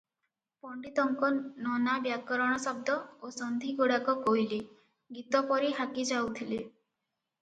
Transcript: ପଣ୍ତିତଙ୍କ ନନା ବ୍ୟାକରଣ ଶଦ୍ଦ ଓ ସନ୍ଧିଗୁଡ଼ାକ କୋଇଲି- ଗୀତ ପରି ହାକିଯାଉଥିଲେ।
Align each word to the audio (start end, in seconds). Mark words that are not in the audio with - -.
ପଣ୍ତିତଙ୍କ 0.67 1.27
ନନା 1.65 1.97
ବ୍ୟାକରଣ 2.07 2.57
ଶଦ୍ଦ 2.63 2.95
ଓ 3.27 3.31
ସନ୍ଧିଗୁଡ଼ାକ 3.35 4.17
କୋଇଲି- 4.25 4.59
ଗୀତ 5.19 5.43
ପରି 5.53 5.71
ହାକିଯାଉଥିଲେ। 5.83 6.63